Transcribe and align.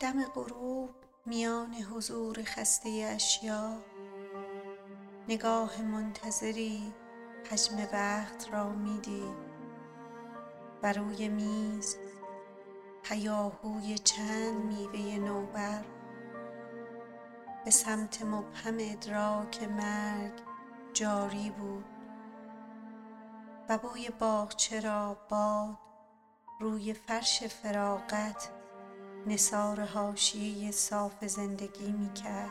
دم 0.00 0.24
غروب 0.24 0.90
میان 1.26 1.74
حضور 1.74 2.42
خسته 2.42 3.10
اشیا. 3.14 3.78
نگاه 5.28 5.82
منتظری 5.82 6.94
حجم 7.50 7.88
وقت 7.92 8.48
را 8.52 8.68
می 8.68 8.98
دید 8.98 9.50
و 10.82 10.92
روی 10.92 11.28
میز 11.28 11.96
هیاهوی 13.04 13.98
چند 13.98 14.64
میوه 14.64 15.18
نوبر. 15.18 15.84
به 17.64 17.70
سمت 17.70 18.22
مبهم 18.22 18.76
ادراک 18.80 19.62
مرگ 19.62 20.40
جاری 20.92 21.50
بود. 21.50 21.84
و 23.68 23.78
بوی 23.78 24.08
باغچه 24.08 24.80
را 24.80 25.16
باد 25.28 25.78
روی 26.60 26.94
فرش 26.94 27.42
فراغت 27.42 28.59
نثار 29.26 29.80
حاشیه 29.80 30.70
صاف 30.70 31.24
زندگی 31.24 31.92
می 31.92 32.12
کرد 32.12 32.50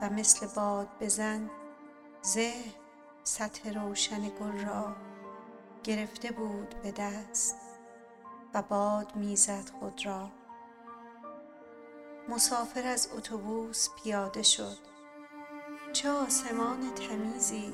و 0.00 0.10
مثل 0.10 0.46
باد 0.46 0.88
بزن 1.00 1.50
ذهن 2.24 2.72
سطح 3.24 3.72
روشن 3.72 4.28
گل 4.28 4.66
را 4.66 4.96
گرفته 5.84 6.32
بود 6.32 6.74
به 6.82 6.92
دست 6.92 7.56
و 8.54 8.62
باد 8.62 9.16
می‌زد 9.16 9.70
خود 9.80 10.06
را. 10.06 10.30
مسافر 12.28 12.86
از 12.86 13.08
اتوبوس 13.16 13.88
پیاده 14.02 14.42
شد. 14.42 14.78
چه 15.92 16.10
آسمان 16.10 16.94
تمیزی 16.94 17.72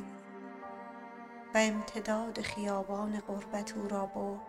و 1.54 1.58
امتداد 1.58 2.40
خیابان 2.40 3.20
غربت 3.20 3.76
او 3.76 3.88
را 3.88 4.06
برد. 4.06 4.40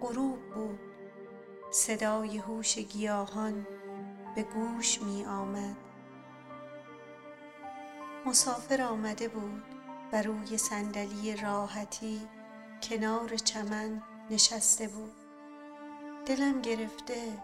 غروب 0.00 0.38
بود. 0.54 0.85
صدای 1.76 2.38
هوش 2.38 2.78
گیاهان 2.78 3.66
به 4.34 4.42
گوش 4.42 5.02
می 5.02 5.24
آمد. 5.24 5.76
مسافر 8.26 8.82
آمده 8.82 9.28
بود 9.28 9.62
و 10.12 10.22
روی 10.22 10.58
صندلی 10.58 11.36
راحتی 11.36 12.20
کنار 12.82 13.36
چمن 13.36 14.02
نشسته 14.30 14.88
بود. 14.88 15.14
دلم 16.26 16.62
گرفته 16.62 17.42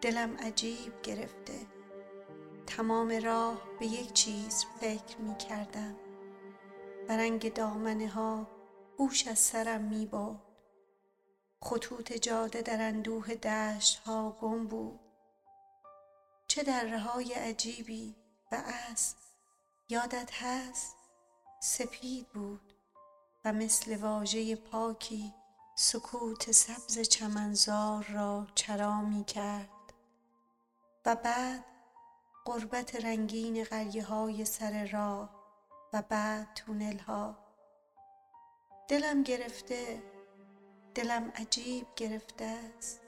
دلم 0.00 0.36
عجیب 0.36 1.02
گرفته. 1.02 1.58
تمام 2.66 3.12
راه 3.24 3.62
به 3.80 3.86
یک 3.86 4.12
چیز 4.12 4.64
فکر 4.80 5.18
می 5.18 5.36
کردم. 5.36 5.96
و 7.08 7.16
رنگ 7.16 7.52
دامنه 7.52 8.08
ها 8.08 8.46
هوش 8.98 9.26
از 9.26 9.38
سرم 9.38 9.80
می 9.80 10.06
برد. 10.06 10.45
خطوط 11.66 12.12
جاده 12.12 12.62
در 12.62 12.82
اندوه 12.82 13.34
دشت 13.34 13.98
ها 13.98 14.36
گم 14.40 14.66
بود. 14.66 15.00
چه 16.48 16.62
در 16.62 16.96
های 16.96 17.32
عجیبی 17.32 18.16
و 18.52 18.62
اسب 18.64 19.16
یادت 19.88 20.30
هست؟ 20.34 20.96
سپید 21.60 22.28
بود 22.28 22.72
و 23.44 23.52
مثل 23.52 23.96
واژه 23.96 24.56
پاکی 24.56 25.34
سکوت 25.76 26.52
سبز 26.52 26.98
چمنزار 26.98 28.04
را 28.04 28.46
چرا 28.54 29.00
می 29.00 29.24
کرد. 29.24 29.92
و 31.06 31.16
بعد 31.16 31.64
قربت 32.44 33.04
رنگین 33.04 33.64
قریه 33.64 34.04
های 34.04 34.44
سر 34.44 34.86
راه 34.92 35.30
و 35.92 36.02
بعد 36.02 36.54
تونل 36.54 36.98
ها. 36.98 37.38
دلم 38.88 39.22
گرفته 39.22 40.15
دلم 40.96 41.32
عجیب 41.36 41.86
گرفته 41.96 42.44
است. 42.44 43.00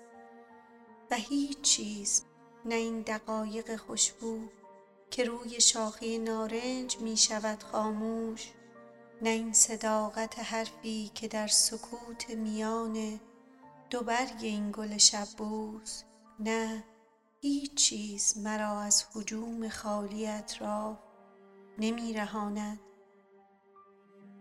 و 1.11 1.15
هیچ 1.15 1.61
چیز 1.61 2.25
نه 2.65 2.75
این 2.75 3.01
دقایق 3.01 3.77
خوشبو 3.77 4.39
که 5.11 5.25
روی 5.25 5.61
شاخه 5.61 6.19
نارنج 6.19 6.99
می 6.99 7.17
شود 7.17 7.63
خاموش 7.63 8.53
نه 9.23 9.31
این 9.31 9.53
صداقت 9.53 10.39
حرفی 10.39 11.11
که 11.15 11.29
در 11.29 11.47
سکوت 11.47 12.31
میان 12.31 13.21
دو 13.91 14.01
برگ 14.01 14.39
این 14.41 14.73
گل 14.73 14.97
شبوز 14.97 16.05
نه 16.41 16.85
هیچ 17.41 17.75
چیز 17.75 18.39
مرا 18.39 18.81
از 18.81 19.05
هجوم 19.17 19.69
خالی 19.69 20.27
اطراف 20.27 20.99
نمی 21.79 22.13
رهاند. 22.13 22.81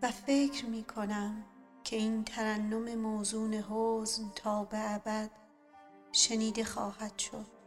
و 0.02 0.10
فکر 0.10 0.66
می 0.66 0.84
کنم 0.84 1.44
که 1.84 1.96
این 1.96 2.24
ترنم 2.24 2.94
موزون 2.94 3.54
حزن 3.54 4.30
تا 4.34 4.64
به 4.64 4.94
ابد 4.94 5.30
شنیده 6.12 6.64
خواهد 6.64 7.18
شد. 7.18 7.58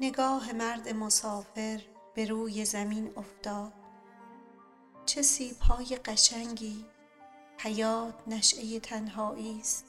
نگاه 0.00 0.52
مرد 0.52 0.88
مسافر 0.88 1.80
به 2.14 2.24
روی 2.24 2.64
زمین 2.64 3.12
افتاد. 3.16 3.79
چه 5.10 5.22
سیبهای 5.22 5.96
قشنگی. 5.96 6.86
حیات 7.58 8.14
نشأه 8.26 8.80
تنهایی 8.80 9.60
است. 9.60 9.84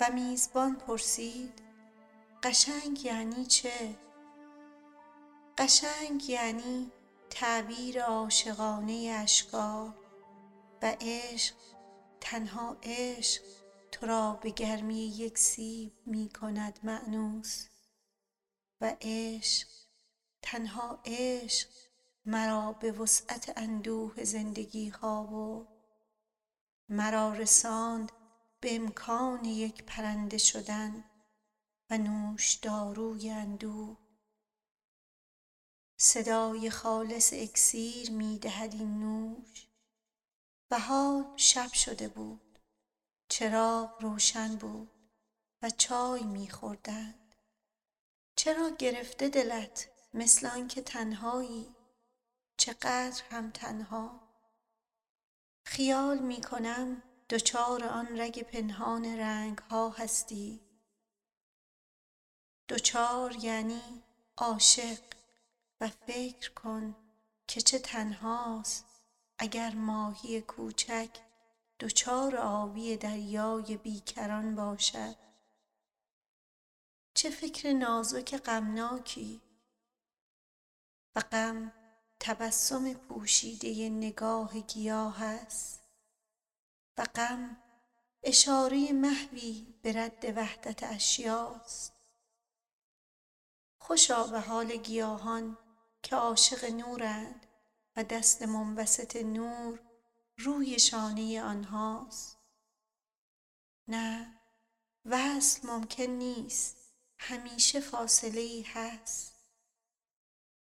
و 0.00 0.10
میزبان 0.14 0.76
پرسید 0.76 1.62
قشنگ 2.42 3.04
یعنی 3.04 3.46
چه؟ 3.46 3.96
قشنگ 5.58 6.28
یعنی 6.28 6.90
تعبیر 7.30 8.02
عاشقانه 8.02 9.16
اشکار 9.22 9.94
و 10.82 10.96
عشق 11.00 11.54
تنها 12.20 12.76
عشق 12.82 13.42
تو 13.92 14.06
را 14.06 14.32
به 14.42 14.50
گرمی 14.50 15.06
یک 15.06 15.38
سیب 15.38 15.92
می 16.06 16.28
کند 16.28 16.78
معنوس 16.82 17.66
و 18.80 18.96
عشق 19.00 19.68
تنها 20.42 20.98
عشق 21.04 21.68
مرا 22.28 22.72
به 22.72 22.92
وسعت 22.92 23.52
اندوه 23.56 24.24
زندگی 24.24 24.88
ها 24.88 25.24
و 25.24 25.66
مرا 26.88 27.32
رساند 27.32 28.12
به 28.60 28.76
امکان 28.76 29.44
یک 29.44 29.84
پرنده 29.84 30.38
شدن 30.38 31.04
و 31.90 31.98
نوش 31.98 32.54
داروی 32.54 33.30
اندوه. 33.30 33.96
صدای 35.96 36.70
خالص 36.70 37.32
اکسیر 37.32 38.10
می 38.10 38.38
دهد 38.38 38.74
این 38.74 39.00
نوش. 39.00 39.68
و 40.70 40.78
حال 40.78 41.24
شب 41.36 41.72
شده 41.72 42.08
بود 42.08 42.58
چراغ 43.28 44.02
روشن 44.02 44.56
بود 44.56 44.90
و 45.62 45.70
چای 45.70 46.22
می 46.22 46.50
خوردند 46.50 47.34
چرا 48.36 48.70
گرفته 48.70 49.28
دلت 49.28 49.88
مثل 50.14 50.46
آنکه 50.46 50.82
تنهایی؟ 50.82 51.77
چقدر 52.58 53.22
هم 53.30 53.50
تنها. 53.50 54.20
خیال 55.64 56.18
می 56.18 56.40
کنم 56.40 57.02
دچار 57.30 57.84
آن 57.84 58.20
رگ 58.20 58.42
پنهان 58.42 59.04
رنگ 59.04 59.58
ها 59.58 59.88
هستی. 59.88 60.60
دچار 62.68 63.36
یعنی 63.44 64.02
عاشق 64.36 64.98
و 65.80 65.88
فکر 65.88 66.52
کن 66.52 66.96
که 67.46 67.60
چه 67.60 67.78
تنهاست 67.78 68.84
اگر 69.38 69.74
ماهی 69.74 70.40
کوچک 70.40 71.10
دچار 71.80 72.36
آبی 72.36 72.96
دریای 72.96 73.76
بیکران 73.76 74.54
باشد. 74.54 75.16
چه 77.14 77.30
فکر 77.30 77.72
نازک 77.72 78.36
غمناکی. 78.36 79.40
و 81.16 81.20
غم 81.20 81.72
تبسم 82.20 82.94
پوشیده 82.94 83.88
نگاه 83.88 84.60
گیاه 84.60 85.22
است. 85.22 85.82
و 86.98 87.04
غم 87.14 87.56
اشاره 88.22 88.92
محوی 88.92 89.74
به 89.82 89.92
رد 89.92 90.24
وحدت 90.36 90.82
اشیاست. 90.82 91.92
خوشا 93.78 94.26
به 94.26 94.40
حال 94.40 94.76
گیاهان 94.76 95.58
که 96.02 96.16
عاشق 96.16 96.64
نورند 96.64 97.46
و 97.96 98.04
دست 98.04 98.42
منبسط 98.42 99.16
نور 99.16 99.80
روی 100.38 100.78
شانه 100.78 101.42
آنهاست. 101.42 102.38
نه 103.88 104.40
وصل 105.04 105.66
ممکن 105.66 106.02
نیست 106.02 106.76
همیشه 107.18 107.80
فاصله 107.80 108.40
ای 108.40 108.62
هست. 108.62 109.37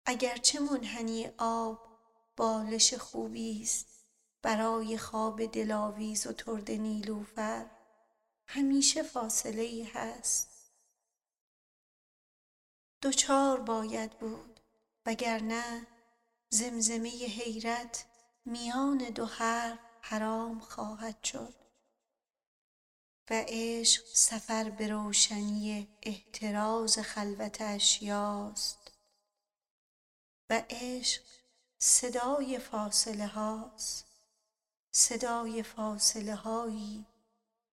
اگرچه 0.06 0.61
منحنی 0.61 1.29
آب 1.38 1.79
بالش 2.37 2.94
خوبی 2.94 3.62
است 3.62 4.06
برای 4.43 4.99
خواب 4.99 5.47
دلاویز 5.47 6.26
و 6.26 6.32
ترد 6.32 6.70
نیلوفر 6.70 7.70
همیشه 8.47 9.03
فاصله 9.03 9.62
ای 9.62 9.82
هست. 9.82 10.73
دوچار 13.00 13.61
باید 13.61 14.19
بود 14.19 14.61
وگرنه 15.06 15.87
زمزمه 16.49 17.09
حیرت 17.09 18.05
میان 18.44 18.99
دو 18.99 19.26
حرف 19.26 19.79
حرام 20.00 20.61
خواهد 20.61 21.25
شد 21.25 21.55
و 23.31 23.44
عشق 23.49 24.02
سفر 24.14 24.70
به 24.70 24.88
روشنی 24.88 25.88
احتراز 26.02 26.99
خلوت 26.99 27.61
اشیاست. 27.61 28.86
و 30.51 30.63
عشق 30.71 31.23
صدای 31.79 32.59
فاصله 32.59 33.27
هاست. 33.27 34.07
صدای 34.91 35.63
فاصله 35.63 36.35
هایی 36.35 37.07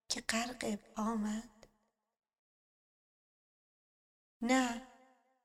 که 0.09 0.21
غرق 0.21 0.79
آمد 0.95 1.67
نه 4.41 4.87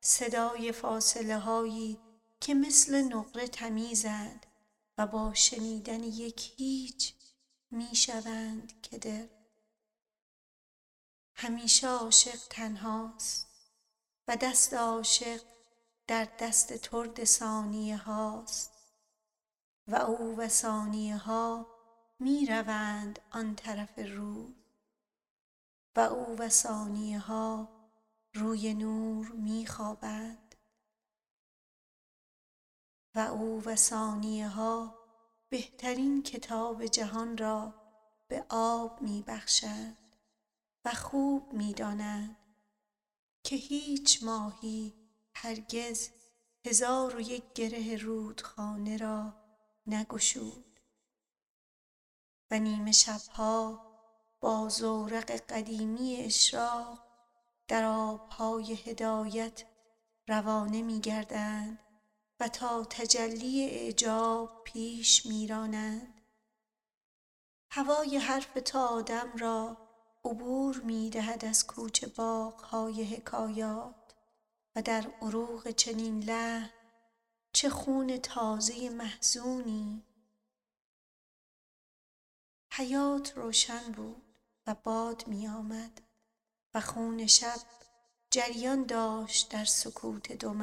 صدای 0.01 0.73
فاصله 0.73 1.39
هایی 1.39 1.99
که 2.41 2.55
مثل 2.55 3.03
نقره 3.03 3.49
تمیزند 3.49 4.47
و 4.99 5.07
با 5.07 5.35
شنیدن 5.35 6.03
یک 6.03 6.53
هیچ 6.57 7.15
می 7.71 7.97
شوند 7.97 8.81
که 8.83 8.99
دل. 8.99 9.27
همیشه 11.35 11.89
عاشق 11.89 12.47
تنهاست 12.51 13.47
و 14.29 14.37
دست 14.37 14.75
عاشق 14.75 15.58
در 16.09 16.29
دست 16.39 16.73
ترد 16.73 17.25
ثانیه 17.25 17.97
هاست 17.97 18.73
و 19.89 19.95
او 19.97 20.37
و 20.37 20.49
ثانیه 20.49 21.17
ها 21.17 21.67
می 22.19 22.47
روند 22.47 23.19
آن 23.31 23.55
طرف 23.55 23.99
رو 23.99 24.53
و 25.97 26.01
او 26.01 26.37
و 26.39 26.49
ثانیه 26.49 27.19
ها 27.19 27.69
روی 28.35 28.75
نور 28.75 29.33
می 29.33 29.67
خوابند 29.67 30.55
و 33.15 33.19
او 33.19 33.63
و 33.65 33.77
ثانیه 33.77 34.49
ها 34.49 34.99
بهترین 35.49 36.23
کتاب 36.23 36.87
جهان 36.87 37.39
را 37.39 37.75
به 38.29 38.47
آب 38.49 39.03
می 39.03 39.25
بخشند 39.27 40.17
و 40.85 40.95
خوب 40.95 41.53
می 41.53 41.75
دانند 41.75 42.37
که 43.45 43.57
هیچ 43.57 44.23
ماهی 44.23 44.98
هرگز 45.41 46.09
هزار 46.67 47.17
و 47.17 47.21
یک 47.21 47.53
گره 47.55 47.97
رودخانه 47.97 48.97
را 48.97 49.35
نگشود. 49.87 50.81
و 52.51 52.59
نیمه 52.59 52.93
شبها 52.93 53.87
با 54.41 54.69
زورق 54.69 55.31
قدیمی 55.31 56.17
اشراق 56.17 56.99
در 57.69 57.85
آبهای 57.85 58.75
هدایت 58.75 59.65
روانه 60.29 60.83
می 60.83 61.01
گردند 61.01 61.79
و 62.41 62.49
تا 62.49 62.85
تجلی 62.85 63.65
اعجاب 63.71 64.65
پیش 64.65 65.27
میرانند. 65.27 66.21
هوای 67.71 68.17
حرف 68.17 68.59
تا 68.65 68.89
آدم 68.89 69.33
را 69.37 69.77
عبور 70.25 70.81
می 70.81 71.11
دهد 71.11 71.45
از 71.45 71.67
کوچه 71.67 72.07
باغهای 72.07 73.05
حکایات. 73.05 73.98
در 74.83 75.11
عروق 75.23 75.71
چنین 75.71 76.25
لحن 76.25 76.71
چه 77.53 77.69
خون 77.71 78.19
تازه 78.19 78.91
محزونی. 78.91 80.05
حیات 82.73 83.33
روشن 83.37 83.93
بود 83.93 84.23
و 84.67 84.75
باد 84.75 85.27
می 85.27 85.49
آمد 85.49 86.03
و 86.75 86.81
خون 86.81 87.27
شب 87.27 87.61
جریان 88.31 88.87
داشت 88.87 89.53
در 89.53 89.65
سکوت 89.65 90.33
دو 90.33 90.55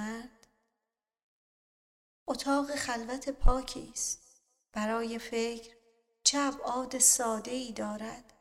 اتاق 2.27 2.75
خلوت 2.75 3.29
پاکی 3.29 3.89
است. 3.91 4.41
برای 4.71 5.19
فکر 5.19 5.75
چه 6.23 6.39
ابعاد 6.39 6.99
ساده 6.99 7.51
ای 7.51 7.73
دارد. 7.73 8.33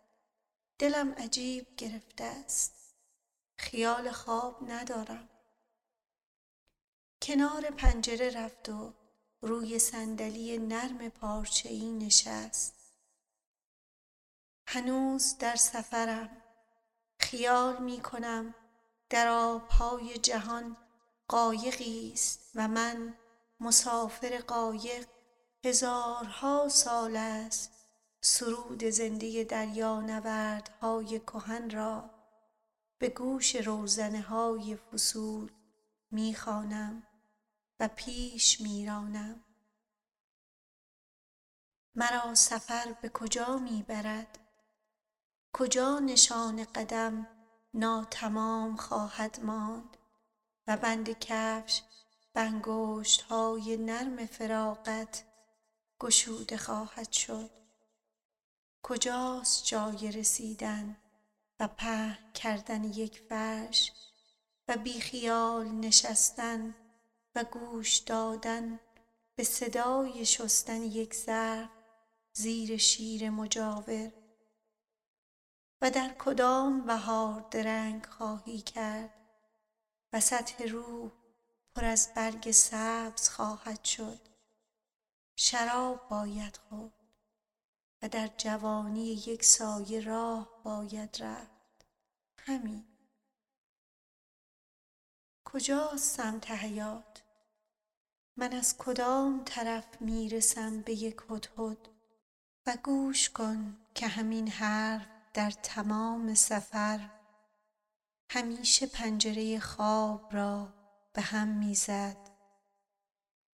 دلم 0.79 1.13
عجیب 1.13 1.77
گرفته 1.77 2.25
است. 2.25 2.95
خیال 3.59 4.11
خواب 4.11 4.71
ندارم. 4.71 5.34
کنار 7.27 7.71
پنجره 7.71 8.31
رفت 8.31 8.69
و 8.69 8.93
روی 9.41 9.79
صندلی 9.79 10.59
نرم 10.59 11.09
پارچه‌ای 11.09 11.93
نشست. 11.93 12.75
هنوز 14.67 15.39
در 15.39 15.57
سفرم. 15.57 16.31
خیال 17.19 17.83
می 17.83 18.01
کنم 18.01 18.55
در 19.11 19.29
آبهای 19.29 20.19
جهان 20.19 20.77
قایقی 21.29 22.13
است 22.13 22.51
و 22.55 22.69
من 22.69 23.15
مسافر 23.61 24.39
قایق 24.39 25.07
هزارها 25.65 26.69
سال 26.69 27.17
است 27.17 27.71
سرود 28.21 28.85
زنده 28.85 29.45
دریانوردهای 29.45 31.21
کهن 31.21 31.71
را 31.71 32.11
به 32.99 33.09
گوش 33.09 33.57
روزنه 33.57 34.21
های 34.21 34.77
فصول 34.77 35.51
می 36.11 36.35
خوانم 36.35 37.03
پیش 37.89 38.61
می 38.61 38.87
رانم 38.87 39.45
مرا 41.95 42.35
سفر 42.35 42.93
به 43.03 43.09
کجا 43.09 43.59
می 43.59 43.83
برد 43.83 44.39
کجا 45.53 45.99
نشان 45.99 46.65
قدم 46.65 47.27
ناتمام 47.75 48.77
خواهد 48.77 49.41
ماند؟ 49.41 49.97
و 50.67 50.77
بند 50.77 51.19
کفش 51.19 51.83
بنگشت 52.35 53.23
های 53.23 53.77
نرم 53.77 54.27
فراغت 54.27 55.25
گشوده 56.01 56.57
خواهد 56.57 57.13
شد. 57.13 57.51
کجاست 58.83 59.65
جای 59.65 60.13
رسیدن 60.13 60.97
و 61.61 61.69
پهن 61.69 62.33
کردن 62.33 62.85
یک 62.85 63.21
فرش 63.29 63.93
و 64.69 64.77
بی 64.77 65.01
خیال 65.01 65.69
نشستن 65.69 66.75
و 67.35 67.45
گوش 67.45 67.99
دادن 67.99 68.81
به 69.37 69.45
صدای 69.45 70.27
شستن 70.27 70.83
یک 70.83 71.15
ظرف 71.15 71.71
زیر 72.33 72.77
شیر 72.77 73.31
مجاور. 73.31 74.13
و 75.81 75.91
در 75.91 76.15
کدام 76.19 76.87
بهار 76.87 77.47
درنگ 77.51 78.07
خواهی 78.07 78.61
کرد 78.61 79.15
و 80.13 80.21
سطح 80.21 80.65
روح 80.65 81.11
پر 81.75 81.85
از 81.85 82.15
برگ 82.15 82.51
سبز 82.51 83.29
خواهد 83.29 83.85
شد. 83.85 84.21
شراب 85.37 86.09
باید 86.09 86.57
خورد 86.57 86.93
و 88.03 88.09
در 88.09 88.31
جوانی 88.39 89.07
یک 89.07 89.45
سایه 89.45 90.01
راه 90.01 90.63
باید 90.63 91.23
رفت. 91.23 91.87
همین. 92.39 92.85
کجاست 95.45 96.17
سمت 96.17 96.51
حیات؟ 96.51 97.14
من 98.37 98.53
از 98.53 98.79
کدام 98.79 99.43
طرف 99.45 100.01
می‌رسم 100.01 100.81
به 100.81 100.93
یک 100.93 101.17
هدهد 101.31 101.89
و 102.67 102.77
گوش 102.85 103.31
کن 103.31 103.77
که 103.95 104.07
همین 104.07 104.49
حرف 104.49 105.07
در 105.35 105.51
تمام 105.51 106.35
سفر 106.35 107.11
همیشه 108.31 108.87
پنجره 108.87 109.61
خواب 109.61 110.35
را 110.37 110.73
به 111.13 111.23
هم 111.23 111.49
می‌زد. 111.49 112.17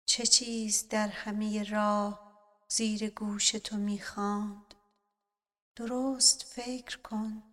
چه 0.05 0.25
چیز 0.25 0.87
در 0.89 1.07
همه 1.07 1.63
راه 1.63 2.37
زیر 2.67 3.09
گوش 3.09 3.51
تو 3.51 3.77
می‌خواند؟ 3.77 4.75
درست 5.75 6.43
فکر 6.43 6.97
کن. 6.97 7.43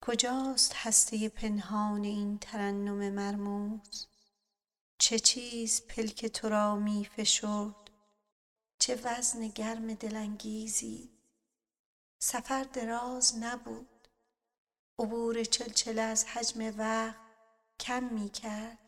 کجاست 0.00 0.72
هسته 0.74 1.28
پنهان 1.28 2.04
این 2.04 2.38
ترنم 2.38 3.12
مرموز؟ 3.12 4.11
چه 5.02 5.18
چیز 5.18 5.86
پلک 5.86 6.26
تو 6.26 6.48
را 6.48 6.76
می 6.76 7.04
فشرد 7.04 7.90
چه 8.78 9.00
وزن 9.04 9.48
گرم 9.48 9.94
دلانگیزی؟ 9.94 11.10
سفر 12.18 12.64
دراز 12.64 13.38
نبود. 13.38 14.08
عبور 14.98 15.44
چلچله 15.44 16.02
از 16.02 16.24
حجم 16.24 16.78
وقت 16.78 17.16
کم 17.80 18.04
می 18.04 18.30
کرد 18.30 18.78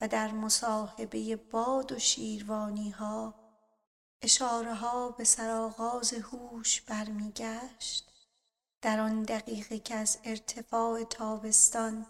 و 0.00 0.08
در 0.08 0.32
مصاحبه 0.32 1.36
باد 1.36 1.92
و 1.92 1.98
شیروانی 1.98 2.90
ها 2.90 3.34
اشاره 4.22 4.74
ها 4.74 5.10
به 5.10 5.24
سرآغاز 5.24 6.12
هوش 6.12 6.80
برمیگشت. 6.80 8.12
در 8.82 9.00
آن 9.00 9.22
دقیقه 9.22 9.78
که 9.78 9.94
از 9.94 10.18
ارتفاع 10.24 11.04
تابستان 11.04 12.06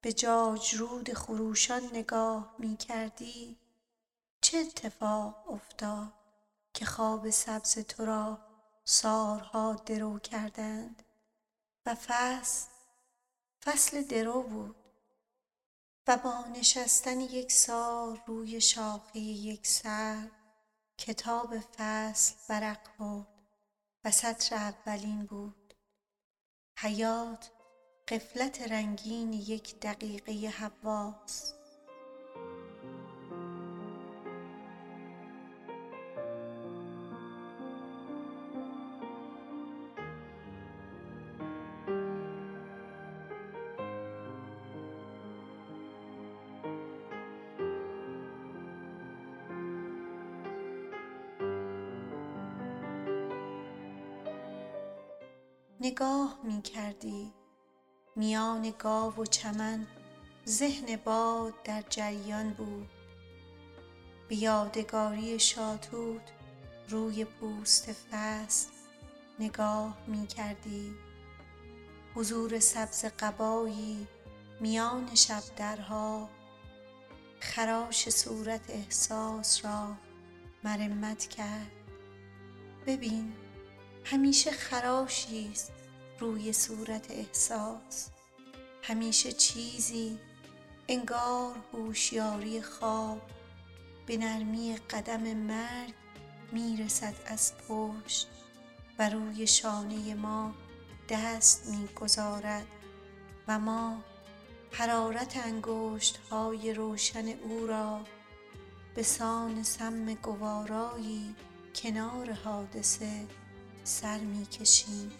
به 0.00 0.12
جاجرود 0.12 1.14
خروشان 1.14 1.84
نگاه 1.84 2.54
می 2.58 2.76
کردی؟ 2.76 3.56
چه 4.40 4.58
اتفاق 4.58 5.50
افتاد 5.50 6.12
که 6.74 6.84
خواب 6.84 7.30
سبز 7.30 7.78
تو 7.78 8.04
را 8.04 8.38
سارها 8.84 9.74
درو 9.74 10.18
کردند 10.18 11.02
و 11.86 11.94
فصل 11.94 12.68
فصل 13.64 14.02
درو 14.02 14.42
بود 14.42 14.76
و 16.06 16.16
با 16.16 16.44
نشستن 16.44 17.20
یک 17.20 17.52
سال 17.52 18.20
روی 18.26 18.60
شاخه 18.60 19.18
یک 19.18 19.66
سر 19.66 20.30
کتاب 20.98 21.58
فصل 21.58 22.34
برق 22.48 22.88
خورد 22.96 23.26
و 24.04 24.10
سطر 24.10 24.56
اولین 24.56 25.26
بود. 25.26 25.74
حیات 26.78 27.50
قفلت 28.08 28.62
رنگین 28.72 29.32
یک 29.32 29.80
دقیقه 29.80 30.48
حواس. 30.48 31.52
نگاه 55.80 56.40
می 56.44 56.62
کردی 56.62 57.35
میان 58.16 58.74
گاو 58.78 59.14
و 59.14 59.24
چمن 59.24 59.86
ذهن 60.48 60.96
باد 60.96 61.62
در 61.64 61.84
جریان 61.90 62.50
بود. 62.50 62.88
به 64.28 64.36
یادگاری 64.36 65.38
شاتوت 65.38 66.22
روی 66.88 67.24
پوست 67.24 67.92
فصل 67.92 68.68
نگاه 69.40 69.98
می 70.06 70.26
کردی 70.26 70.94
حضور 72.14 72.58
سبز 72.58 73.04
قبایی 73.04 74.06
میان 74.60 75.14
شب 75.14 75.42
درها. 75.56 76.28
خراش 77.40 78.10
صورت 78.10 78.70
احساس 78.70 79.64
را 79.64 79.96
مرمت 80.64 81.26
کرد. 81.26 81.72
ببین 82.86 83.32
همیشه 84.04 84.50
خراشی 84.50 85.50
است. 85.52 85.75
روی 86.20 86.52
صورت 86.52 87.10
احساس. 87.10 88.08
همیشه 88.82 89.32
چیزی 89.32 90.18
انگار 90.88 91.56
هوشیاری 91.72 92.62
خواب 92.62 93.22
به 94.06 94.16
نرمی 94.16 94.76
قدم 94.90 95.22
مرگ 95.22 95.94
می‌رسد 96.52 97.14
از 97.26 97.52
پشت 97.68 98.28
و 98.98 99.08
روی 99.08 99.46
شانه 99.46 100.14
ما 100.14 100.54
دست 101.08 101.66
می‌گذارد 101.66 102.66
و 103.48 103.58
ما 103.58 104.04
حرارت 104.72 105.36
انگشت 105.36 106.16
های 106.16 106.74
روشن 106.74 107.28
او 107.28 107.66
را 107.66 108.00
به 108.94 109.02
سان 109.02 109.62
سم 109.62 110.14
گوارایی 110.14 111.34
کنار 111.74 112.32
حادثه 112.32 113.26
سر 113.84 114.18
می‌کشیم. 114.18 115.12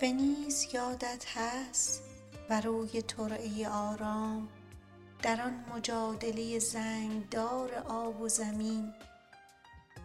به 0.00 0.12
نیز 0.12 0.66
یادت 0.72 1.24
هست 1.34 2.02
و 2.50 2.60
روی 2.60 3.02
ترعه 3.02 3.68
آرام 3.68 4.48
در 5.22 5.42
آن 5.42 5.64
مجادله 5.74 6.58
زنگدار 6.58 7.74
آب 7.74 8.20
و 8.20 8.28
زمین 8.28 8.92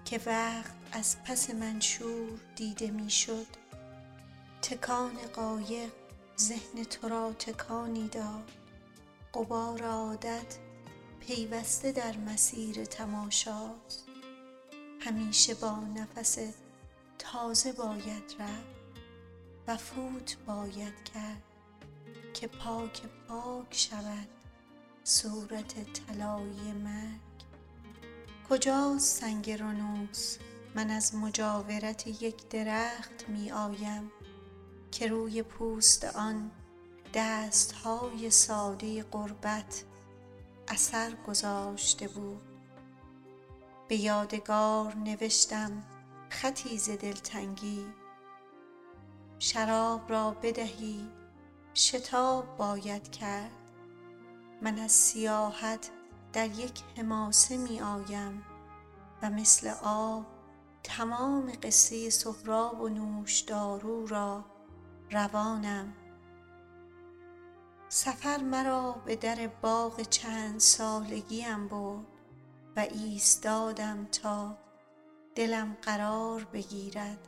که 0.06 0.20
وقت 0.26 0.74
از 0.92 1.24
پس 1.24 1.50
منشور 1.50 2.40
دیده 2.56 2.92
می‌شد 2.92 3.48
تکان 4.62 5.18
قایق 5.36 5.92
ذهن 6.40 6.84
تو 6.84 7.10
را 7.10 7.34
تکانی 7.34 8.08
داد. 8.08 8.52
غبار 9.34 9.84
عادت 9.84 10.58
پیوسته 11.20 11.92
در 11.92 12.18
مسیر 12.18 12.86
تماشاست. 12.86 14.06
همیشه 15.00 15.54
با 15.54 15.76
نفس 15.76 16.38
تازه 17.20 17.72
باید 17.72 18.36
رفت 18.40 18.84
و 19.68 19.78
فوت 19.78 20.38
باید 20.46 21.04
کرد 21.04 21.44
که 22.34 22.48
پاک 22.48 23.02
پاک 23.28 23.68
شود. 23.72 24.43
صورت 25.06 25.94
طلایی 25.94 26.72
مرگ. 26.72 27.20
کجاست 28.50 29.20
سنگ 29.22 29.52
رنوس 29.52 30.38
من 30.76 30.90
از 30.90 31.16
مجاورت 31.16 32.08
یک 32.08 32.50
درخت 32.50 33.26
می 33.30 33.52
آیم 33.52 34.12
که 34.92 35.08
روی 35.08 35.44
پوست 35.44 36.06
آن 36.06 36.52
دستهای 37.14 38.30
ساده 38.30 39.04
غربت 39.04 39.84
اثر 40.68 41.16
گذاشته 41.28 42.08
بود. 42.08 42.42
به 43.88 43.96
یادگار 43.96 44.96
نوشتم 44.96 45.84
خطی 46.30 46.78
ز 46.78 46.90
دلتنگی. 46.90 47.86
شراب 49.40 50.12
را 50.12 50.32
بدهی 50.32 51.08
شتاب 51.76 52.58
باید 52.58 53.12
کرد. 53.12 53.63
من 54.64 54.80
از 54.80 54.92
سیاحت 54.92 55.90
در 56.34 56.48
یک 56.48 56.84
حماسه 56.98 57.58
می 57.58 57.82
آیم 57.82 58.46
و 59.22 59.30
مثل 59.30 59.74
آب 59.84 60.26
تمام 60.84 61.52
قصه 61.64 62.10
سهراب 62.10 62.82
و 62.82 62.90
نوشدارو 62.90 64.06
را 64.08 64.46
روانم. 65.12 65.94
سفر 67.90 68.38
مرا 68.38 68.92
به 68.92 69.16
در 69.16 69.48
باغ 69.62 70.02
چند 70.02 70.60
سالگیم 70.60 71.68
برد 71.68 72.06
و 72.76 72.80
ایستادم 72.80 74.06
تا 74.06 74.58
دلم 75.36 75.78
قرار 75.82 76.44
بگیرد. 76.44 77.28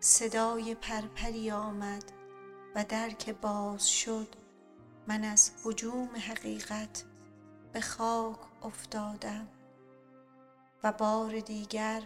صدای 0.00 0.74
پرپری 0.74 1.50
آمد 1.50 2.12
و 2.74 2.84
در 2.84 3.10
که 3.10 3.32
باز 3.32 3.90
شد 3.90 4.47
من 5.08 5.24
از 5.24 5.50
هجوم 5.64 6.08
حقیقت 6.16 7.04
به 7.72 7.80
خاک 7.80 8.38
افتادم 8.62 9.48
و 10.84 10.92
بار 10.92 11.40
دیگر 11.40 12.02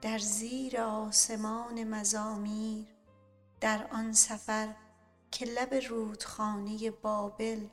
در 0.00 0.18
زیر 0.18 0.80
آسمان 0.80 1.84
مزامیر 1.84 2.86
در 3.60 3.86
آن 3.92 4.12
سفر 4.12 4.74
که 5.30 5.44
لب 5.46 5.74
رودخانه 5.74 6.90
بابل 6.90 7.66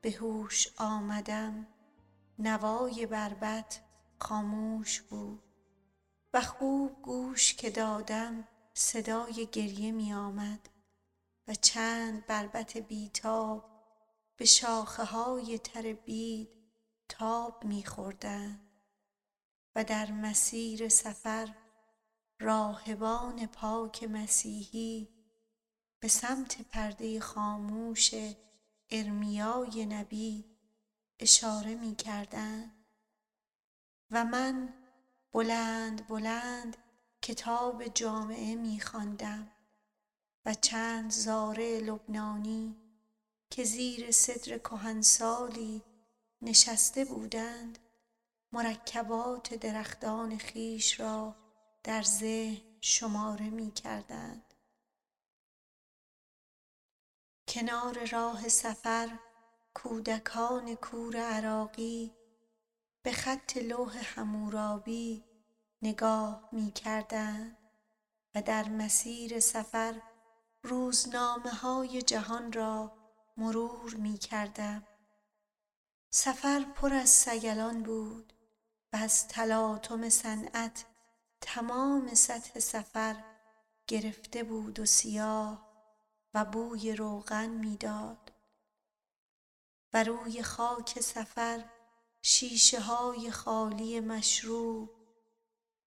به 0.00 0.10
هوش 0.10 0.68
آمدم 0.78 1.66
نوای 2.38 3.06
بربط 3.06 3.74
خاموش 4.18 5.00
بود 5.00 5.42
و 6.34 6.40
خوب 6.40 7.02
گوش 7.02 7.54
که 7.54 7.70
دادم 7.70 8.48
صدای 8.74 9.48
گریه 9.52 9.92
می 9.92 10.12
آمد 10.12 10.68
و 11.48 11.54
چند 11.54 12.26
بربط 12.26 12.76
بیتاب 12.76 13.77
به 14.38 14.44
شاخه 14.44 15.04
های 15.04 15.58
تر 15.58 15.92
بید 15.92 16.48
تاب 17.08 17.64
می 17.64 17.84
خوردن 17.84 18.60
و 19.74 19.84
در 19.84 20.12
مسیر 20.12 20.88
سفر 20.88 21.54
راهبان 22.40 23.46
پاک 23.46 24.04
مسیحی 24.04 25.08
به 26.00 26.08
سمت 26.08 26.62
پرده 26.62 27.20
خاموش 27.20 28.10
ارمیای 28.90 29.86
نبی 29.86 30.44
اشاره 31.18 31.74
می 31.74 31.96
کردن 31.96 32.72
و 34.10 34.24
من 34.24 34.74
بلند 35.32 36.06
بلند 36.08 36.76
کتاب 37.22 37.84
جامعه 37.84 38.54
می 38.54 38.80
خواندم 38.80 39.52
و 40.44 40.54
چند 40.54 41.10
زاره 41.10 41.80
لبنانی 41.80 42.87
که 43.50 43.64
زیر 43.64 44.10
صدر 44.10 44.58
کهنسالی 44.58 45.82
نشسته 46.42 47.04
بودند 47.04 47.78
مرکبات 48.52 49.54
درختان 49.54 50.38
خیش 50.38 51.00
را 51.00 51.36
در 51.84 52.02
ذهن 52.02 52.78
شماره 52.80 53.50
می 53.50 53.70
کردند. 53.70 54.54
کنار 57.48 58.06
راه 58.06 58.48
سفر 58.48 59.18
کودکان 59.74 60.74
کور 60.74 61.16
عراقی 61.16 62.14
به 63.02 63.12
خط 63.12 63.56
لوح 63.56 63.98
حمورابی 63.98 65.24
نگاه 65.82 66.48
می 66.52 66.72
کردند 66.72 67.56
و 68.34 68.42
در 68.42 68.68
مسیر 68.68 69.40
سفر 69.40 70.02
روزنامه 70.62 71.50
های 71.50 72.02
جهان 72.02 72.52
را 72.52 72.97
مرور 73.38 73.94
می 73.94 74.18
کردم. 74.18 74.86
سفر 76.10 76.66
پر 76.74 76.94
از 76.94 77.10
سیلان 77.10 77.82
بود 77.82 78.32
و 78.92 78.96
از 78.96 79.28
تلاطم 79.28 80.08
صنعت 80.08 80.84
تمام 81.40 82.14
سطح 82.14 82.60
سفر 82.60 83.24
گرفته 83.86 84.42
بود 84.42 84.78
و 84.78 84.84
سیاه 84.84 85.68
و 86.34 86.44
بوی 86.44 86.96
روغن 86.96 87.48
می‌داد 87.48 88.32
و 89.92 90.04
روی 90.04 90.42
خاک 90.42 91.00
سفر 91.00 91.64
شیشه 92.22 92.80
های 92.80 93.30
خالی 93.30 94.00
مشروب 94.00 94.90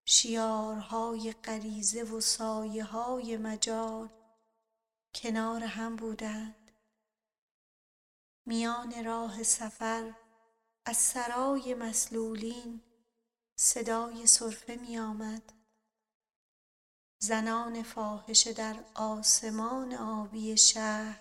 شیارهای 0.04 1.32
غریزه 1.32 2.02
و 2.02 2.20
سایه 2.20 2.84
های 2.84 3.36
مجال 3.36 4.08
کنار 5.14 5.64
هم 5.64 5.96
بودند. 5.96 6.61
میان 8.46 9.04
راه 9.04 9.42
سفر 9.42 10.14
از 10.86 10.96
سرای 10.96 11.74
مسلولین 11.74 12.82
صدای 13.56 14.26
سرفه 14.26 14.76
می 14.76 14.98
آمد 14.98 15.52
زنان 17.18 17.82
فاحشه 17.82 18.52
در 18.52 18.84
آسمان 18.94 19.94
آبی 19.94 20.56
شهر 20.56 21.20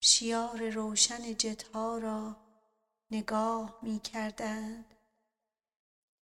شیار 0.00 0.70
روشن 0.70 1.36
جتها 1.36 1.98
را 1.98 2.36
نگاه 3.10 3.78
می 3.82 4.00
کردند 4.00 4.94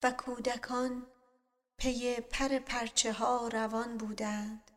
و 0.02 0.10
کودکان 0.10 1.06
پی 1.78 2.20
پر 2.20 2.58
پرچه 2.58 3.12
ها 3.12 3.48
روان 3.48 3.98
بودند. 3.98 4.69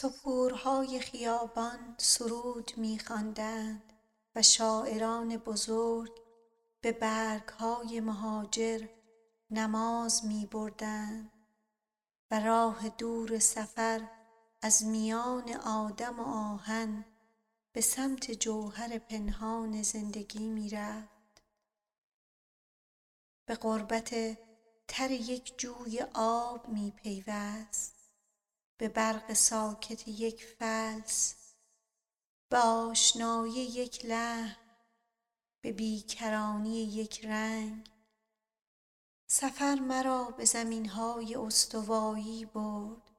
سپورهای 0.00 1.00
خیابان 1.00 1.94
سرود 1.98 2.72
می 2.76 2.98
خواندند 2.98 3.92
و 4.34 4.42
شاعران 4.42 5.36
بزرگ 5.36 6.10
به 6.80 6.92
برگهای 6.92 8.00
مهاجر 8.00 8.88
نماز 9.50 10.24
می 10.24 10.46
بردند 10.46 11.32
و 12.30 12.40
راه 12.40 12.88
دور 12.88 13.38
سفر 13.38 14.08
از 14.62 14.84
میان 14.84 15.52
آدم 15.54 16.20
و 16.20 16.22
آهن 16.22 17.04
به 17.72 17.80
سمت 17.80 18.30
جوهر 18.30 18.98
پنهان 18.98 19.82
زندگی 19.82 20.46
می 20.46 20.70
رفت. 20.70 21.42
به 23.46 23.54
قربت 23.54 24.38
تر 24.88 25.10
یک 25.10 25.58
جوی 25.58 26.00
آب 26.14 26.68
می 26.68 26.90
پیوست. 26.90 27.99
به 28.80 28.88
برق 28.88 29.32
ساکت 29.32 30.08
یک 30.08 30.44
فلس 30.44 31.34
به 32.48 32.58
آشنایی 32.58 33.54
یک 33.54 34.04
لحن 34.04 34.56
به 35.60 35.72
بیکرانی 35.72 36.82
یک 36.84 37.24
رنگ. 37.24 37.90
سفر 39.26 39.74
مرا 39.74 40.24
به 40.24 40.44
زمینهای 40.44 41.34
استوایی 41.34 42.44
برد 42.44 43.10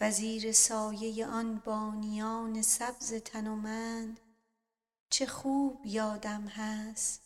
و 0.00 0.10
زیر 0.10 0.52
سایه 0.52 1.26
آن 1.26 1.58
بانیان 1.64 2.62
سبز 2.62 3.14
تنومند 3.14 4.20
چه 5.10 5.26
خوب 5.26 5.86
یادم 5.86 6.46
هست 6.46 7.22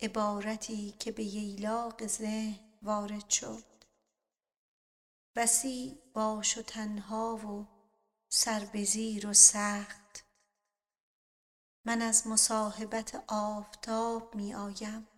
عبارتی 0.00 0.94
که 0.98 1.12
به 1.12 1.24
ییلاق 1.24 2.06
ذهن 2.06 2.58
وارد 2.82 3.30
شد. 3.30 3.71
وسیع 5.36 5.98
باش 6.12 6.58
و 6.58 6.62
تنها 6.62 7.36
و 7.36 7.66
سر 8.28 8.64
به 8.64 8.84
زیر 8.84 9.26
و 9.26 9.32
سخت. 9.32 10.24
من 11.84 12.02
از 12.02 12.26
مصاحبت 12.26 13.24
آفتاب 13.28 14.34
می 14.34 14.54
آیم. 14.54 15.08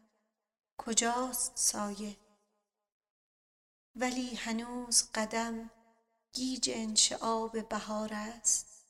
کجاست 0.78 1.52
سایه؟ 1.54 2.16
ولی 3.96 4.34
هنوز 4.34 5.10
قدم 5.14 5.70
گیج 6.32 6.70
انشعاب 6.74 7.68
بهار 7.68 8.10
است 8.12 8.86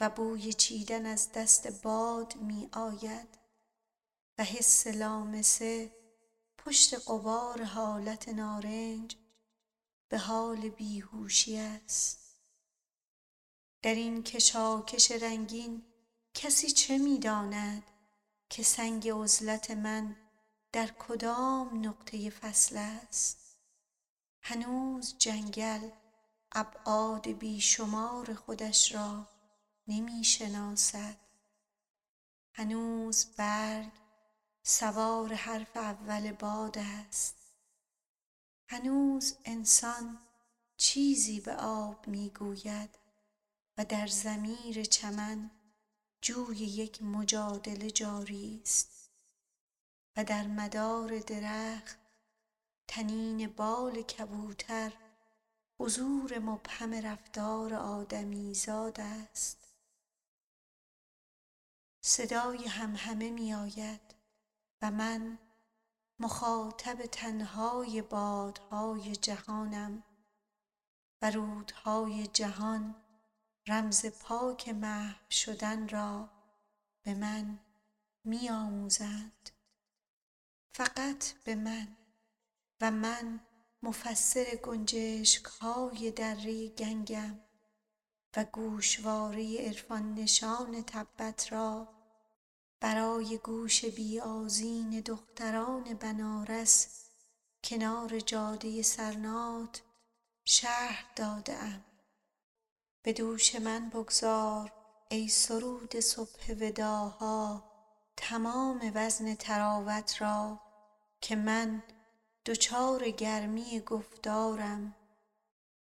و 0.00 0.10
بوی 0.10 0.52
چیدن 0.52 1.06
از 1.06 1.32
دست 1.32 1.82
باد 1.82 2.36
می 2.36 2.68
آید 2.72 3.38
و 4.38 4.44
حس 4.44 4.86
لامسه 4.86 5.92
پشت 6.58 6.94
قبار 6.94 7.62
حالت 7.62 8.28
نارنج 8.28 9.21
به 10.12 10.18
حال 10.18 10.68
بیهوشی 10.68 11.58
است. 11.58 12.40
در 13.82 13.94
این 13.94 14.22
کشاکش 14.22 15.10
رنگین 15.10 15.82
کسی 16.34 16.70
چه 16.70 16.98
می 16.98 17.18
داند 17.18 17.82
که 18.50 18.62
سنگ 18.62 19.08
عزلت 19.08 19.70
من 19.70 20.16
در 20.72 20.86
کدام 20.86 21.86
نقطه 21.88 22.30
فصل 22.30 22.76
است؟ 22.76 23.58
هنوز 24.40 25.18
جنگل 25.18 25.90
ابعاد 26.52 27.28
بیشمار 27.28 28.34
خودش 28.34 28.94
را 28.94 29.28
نمی 29.86 30.24
شناسد. 30.24 31.16
هنوز 32.52 33.26
برگ 33.36 33.92
سوار 34.62 35.34
حرف 35.34 35.76
اول 35.76 36.32
باد 36.32 36.78
است. 36.78 37.41
هنوز 38.72 39.36
انسان 39.44 40.18
چیزی 40.76 41.40
به 41.40 41.56
آب 41.56 42.08
می 42.08 42.30
گوید 42.30 42.98
و 43.78 43.84
در 43.84 44.06
زمیر 44.06 44.84
چمن 44.84 45.50
جوی 46.20 46.56
یک 46.56 47.02
مجادله 47.02 47.90
جاری 47.90 48.60
است 48.62 49.10
و 50.16 50.24
در 50.24 50.46
مدار 50.46 51.18
درخت 51.18 51.98
تنین 52.88 53.46
بال 53.46 54.02
کبوتر 54.02 54.92
حضور 55.78 56.38
مبهم 56.38 56.94
رفتار 56.94 57.74
آدمیزاد 57.74 59.00
است. 59.00 59.74
صدای 62.00 62.66
همهمه 62.66 63.30
می 63.30 63.54
آید 63.54 64.14
و 64.82 64.90
من 64.90 65.38
مخاطب 66.22 67.06
تنهای 67.06 68.02
بادهای 68.02 69.16
جهانم 69.16 70.02
و 71.22 71.30
رودهای 71.30 72.26
جهان 72.26 72.94
رمز 73.68 74.06
پاک 74.06 74.68
محو 74.68 75.30
شدن 75.30 75.88
را 75.88 76.30
به 77.02 77.14
من 77.14 77.58
می 78.24 78.50
آموزند 78.50 79.50
فقط 80.74 81.32
به 81.44 81.54
من 81.54 81.96
و 82.80 82.90
من 82.90 83.40
مفسر 83.82 84.44
گنجشک 84.62 85.44
های 85.44 86.10
دره 86.10 86.68
گنگم 86.68 87.40
و 88.36 88.44
گوشواره 88.44 89.58
عرفان 89.58 90.14
نشان 90.14 90.82
تبت 90.82 91.52
را 91.52 92.01
برای 92.82 93.38
گوش 93.38 93.84
بیازین 93.84 95.00
دختران 95.00 95.94
بنارس 95.94 97.06
کنار 97.64 98.20
جاده 98.20 98.82
سرنات 98.82 99.82
شهر 100.44 101.04
داده 101.16 101.84
به 103.02 103.12
دوش 103.12 103.54
من 103.54 103.88
بگذار 103.88 104.72
ای 105.10 105.28
سرود 105.28 106.00
صبح 106.00 106.54
وداها 106.60 107.64
تمام 108.16 108.92
وزن 108.94 109.34
تراوت 109.34 110.22
را 110.22 110.60
که 111.20 111.36
من 111.36 111.82
دچار 112.46 113.10
گرمی 113.10 113.80
گفتارم. 113.80 114.96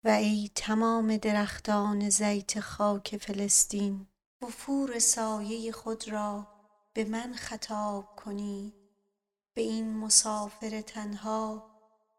و 0.04 0.08
ای 0.08 0.50
تمام 0.54 1.16
درختان 1.16 2.10
زیت 2.10 2.60
خاک 2.60 3.16
فلسطین 3.16 4.06
وفور 4.42 4.98
سایه 4.98 5.72
خود 5.72 6.08
را 6.08 6.53
به 6.94 7.04
من 7.04 7.34
خطاب 7.34 8.16
کنید 8.16 8.74
به 9.54 9.62
این 9.62 9.94
مسافر 9.96 10.80
تنها 10.80 11.70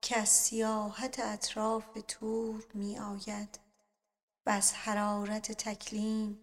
که 0.01 0.17
از 0.17 0.29
سیاحت 0.29 1.19
اطراف 1.19 1.97
طور 2.07 2.67
می 2.73 2.99
آید 2.99 3.59
و 4.45 4.49
از 4.49 4.73
حرارت 4.73 5.51
تکلیم 5.51 6.39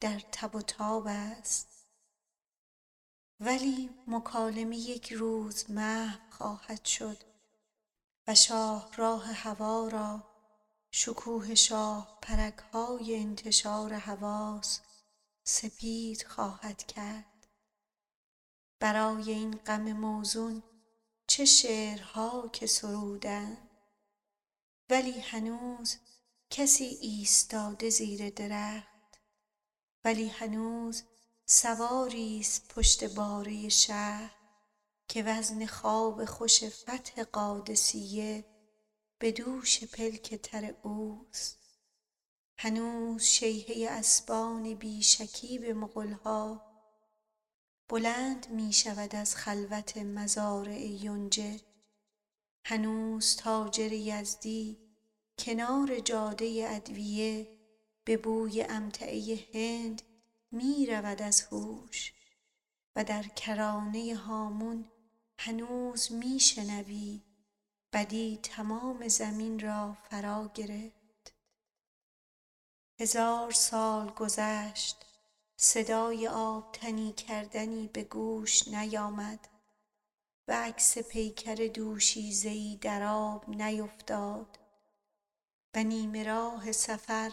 در 0.00 0.20
تب 0.32 0.54
و 0.54 0.62
تاب 0.62 1.06
است. 1.06 1.86
ولی 3.40 3.90
مکالمه 4.06 4.76
یک 4.76 5.12
روز 5.12 5.70
محو 5.70 6.30
خواهد 6.30 6.84
شد 6.84 7.18
و 8.26 8.34
شاهراه 8.34 9.32
هوا 9.32 9.88
را 9.88 10.22
شکوه 10.90 11.54
شاه 11.54 12.18
پرک 12.22 12.58
های 12.58 13.16
انتشار 13.16 13.94
حواس 13.94 14.80
سپید 15.44 16.22
خواهد 16.22 16.86
کرد. 16.86 17.39
برای 18.80 19.32
این 19.32 19.56
غم 19.56 19.92
موزون 19.92 20.62
چه 21.26 21.44
شعرها 21.44 22.48
که 22.52 22.66
سرودند؟ 22.66 23.68
ولی 24.90 25.20
هنوز 25.20 25.96
کسی 26.50 26.84
ایستاده 26.84 27.90
زیر 27.90 28.30
درخت 28.30 29.20
ولی 30.04 30.28
هنوز 30.28 31.02
سواریست 31.46 32.68
پشت 32.68 33.14
باره 33.14 33.68
شهر 33.68 34.30
که 35.08 35.22
وزن 35.22 35.66
خواب 35.66 36.24
خوش 36.24 36.64
فتح 36.64 37.22
قادسیه 37.22 38.44
به 39.18 39.32
دوش 39.32 39.84
پلک 39.84 40.34
تر 40.34 40.74
اوست. 40.82 41.58
هنوز 42.58 43.22
شیهه 43.22 43.90
اسبان 43.90 44.74
بی 44.74 45.02
شکیب 45.02 45.64
مغلها 45.64 46.69
بلند 47.90 48.48
می 48.50 48.72
شود 48.72 49.16
از 49.16 49.36
خلوت 49.36 49.96
مزارع 49.98 50.80
یونجه. 50.80 51.60
هنوز 52.64 53.36
تاجر 53.36 53.92
یزدی 53.92 54.78
کنار 55.38 55.98
جاده 55.98 56.66
ادویه 56.68 57.58
به 58.04 58.16
بوی 58.16 58.62
امتعه 58.62 59.48
هند 59.54 60.02
می 60.50 60.86
رود 60.86 61.22
از 61.22 61.40
هوش 61.40 62.12
و 62.96 63.04
در 63.04 63.22
کرانه 63.22 64.16
هامون 64.16 64.90
هنوز 65.38 66.12
می 66.12 66.40
شنوی 66.40 67.22
بدی 67.92 68.40
تمام 68.42 69.08
زمین 69.08 69.60
را 69.60 69.96
فرا 70.10 70.50
گرفت. 70.54 71.34
هزار 73.00 73.50
سال 73.50 74.10
گذشت. 74.10 75.09
صدای 75.62 76.28
آب 76.28 76.72
تنی 76.72 77.12
کردنی 77.12 77.90
به 77.92 78.04
گوش 78.04 78.68
نیامد 78.68 79.48
و 80.48 80.52
عکس 80.52 80.98
پیکر 80.98 81.54
دوشیزه 81.54 82.48
ای 82.48 82.78
در 82.80 83.02
آب 83.02 83.48
نیفتاد 83.48 84.58
و 85.74 85.84
نیمه 85.84 86.24
راه 86.24 86.72
سفر 86.72 87.32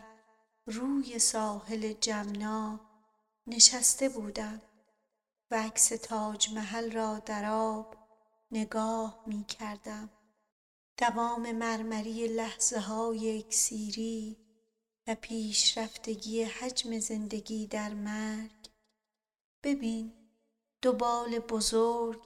روی 0.66 1.20
ساحل 1.20 1.94
جمنا 1.94 2.80
نشسته 3.48 4.10
بودم 4.10 4.62
و 5.52 5.64
عکس 5.64 5.88
تاج 5.88 6.54
محل 6.54 6.92
را 6.92 7.20
در 7.20 7.46
آب 7.52 7.96
نگاه 8.52 9.24
می 9.26 9.44
کردم 9.44 10.10
دوام 10.98 11.52
مرمری 11.52 12.28
لحظه 12.28 12.80
های 12.80 13.40
اکسیری 13.40 14.47
و 15.08 15.16
پیشرفتگی 15.16 16.44
حجم 16.44 17.00
زندگی 17.00 17.68
در 17.68 17.94
مرگ. 17.94 18.70
ببین 19.64 20.14
دو 20.82 20.94
بال 20.94 21.40
بزرگ 21.40 22.22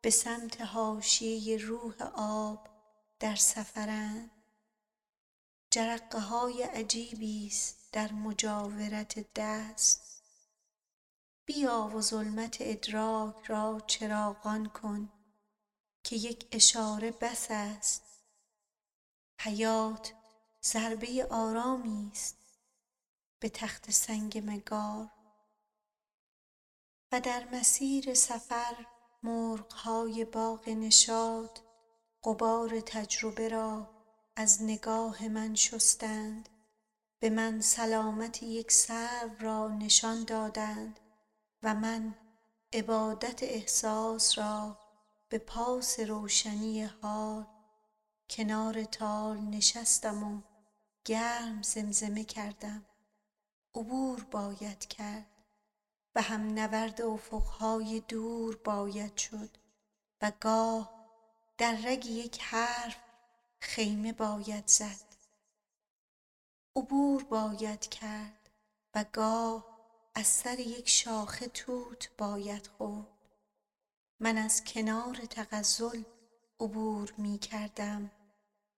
به 0.00 0.10
سمت 0.10 0.60
حاشیه 0.60 1.56
روح 1.56 1.94
آب 2.14 2.68
در 3.20 3.36
سفرند. 3.36 4.30
جرقه 5.70 6.18
های 6.18 6.62
عجیبی 6.62 7.46
است 7.46 7.92
در 7.92 8.12
مجاورت 8.12 9.26
دست. 9.34 10.22
بیا 11.46 11.92
و 11.94 12.00
ظلمت 12.00 12.56
ادراک 12.60 13.44
را 13.46 13.82
چراغان 13.86 14.66
کن 14.66 15.12
که 16.04 16.16
یک 16.16 16.46
اشاره 16.52 17.10
بس 17.10 17.46
است. 17.50 18.02
حیات 19.40 20.12
ضربه 20.72 21.26
آرامی 21.30 22.10
است 22.12 22.36
به 23.40 23.48
تخت 23.48 23.90
سنگ 23.90 24.42
مگار 24.46 25.10
و 27.12 27.20
در 27.20 27.48
مسیر 27.52 28.14
سفر 28.14 28.86
مرغهای 29.22 30.24
باغ 30.24 30.68
نشاط 30.68 31.58
غبار 32.24 32.80
تجربه 32.80 33.48
را 33.48 33.90
از 34.36 34.62
نگاه 34.62 35.28
من 35.28 35.54
شستند. 35.54 36.48
به 37.20 37.30
من 37.30 37.60
سلامت 37.60 38.42
یک 38.42 38.72
سرو 38.72 39.30
را 39.38 39.68
نشان 39.68 40.24
دادند 40.24 41.00
و 41.62 41.74
من 41.74 42.14
عبادت 42.72 43.42
احساس 43.42 44.38
را 44.38 44.78
به 45.28 45.38
پاس 45.38 46.00
روشنی 46.00 46.82
حال 46.84 47.46
کنار 48.30 48.84
تال 48.84 49.40
نشستم 49.40 50.22
و 50.22 50.55
گرم 51.06 51.62
زمزمه 51.62 52.24
کردم. 52.24 52.84
عبور 53.74 54.24
باید 54.24 54.86
کرد. 54.86 55.26
و 56.14 56.22
هم 56.22 56.46
نورد 56.46 57.02
افقهای 57.02 58.00
دور 58.00 58.56
باید 58.56 59.16
شد. 59.16 59.50
و 60.22 60.32
گاه 60.40 60.92
در 61.58 61.78
رگ 61.84 62.06
یک 62.06 62.42
حرف 62.42 62.96
خیمه 63.60 64.12
باید 64.12 64.66
زد. 64.66 65.16
عبور 66.76 67.24
باید 67.24 67.80
کرد 67.80 68.50
و 68.94 69.04
گاه 69.12 69.66
از 70.14 70.26
سر 70.26 70.60
یک 70.60 70.88
شاخه 70.88 71.48
توت 71.48 72.10
باید 72.18 72.66
خورد. 72.66 73.06
من 74.20 74.38
از 74.38 74.64
کنار 74.64 75.14
تغزل 75.14 76.02
عبور 76.60 77.14
می 77.18 77.38
کردم 77.38 78.10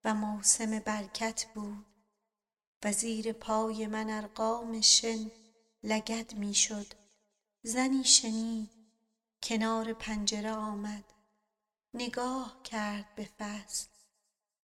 و 0.04 0.14
موسم 0.14 0.78
برکت 0.78 1.46
بود. 1.54 1.97
و 2.84 2.92
زیر 2.92 3.32
پای 3.32 3.86
من 3.86 4.10
ارقام 4.10 4.80
شن 4.80 5.30
لگد 5.82 6.34
می 6.34 6.54
شد. 6.54 6.86
زنی 7.62 8.04
شنید 8.04 8.70
کنار 9.42 9.92
پنجره 9.92 10.52
آمد. 10.52 11.04
نگاه 11.94 12.60
کرد 12.64 13.14
به 13.14 13.28
فصل. 13.38 13.88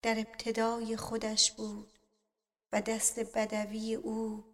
در 0.03 0.18
ابتدای 0.18 0.96
خودش 0.96 1.53
بود 1.53 1.98
و 2.72 2.81
دست 2.81 3.18
بدوی 3.20 3.94
او 3.94 4.44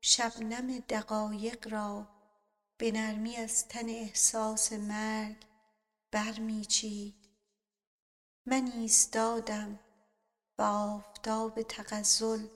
شبنم 0.00 0.78
دقایق 0.78 1.68
را 1.72 2.08
به 2.78 2.92
نرمی 2.92 3.36
از 3.36 3.68
تن 3.68 3.88
احساس 3.88 4.72
مرگ 4.72 5.36
برمیچید 6.10 7.14
من 8.46 8.72
ایستادم 8.72 9.80
و 10.58 10.62
آفتاب 10.62 11.62
تغزل 11.62 12.46